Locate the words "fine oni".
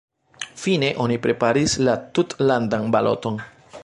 0.61-1.17